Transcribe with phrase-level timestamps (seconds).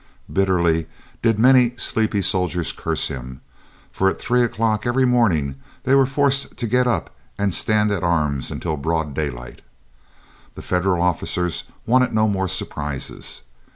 [0.33, 0.87] Bitterly
[1.21, 3.41] did many sleepy soldiers curse him,
[3.91, 8.01] for at three o'clock every morning they were forced to get up and stand at
[8.01, 9.61] arms until broad daylight.
[10.55, 13.43] The Federal officers wanted no more surprises.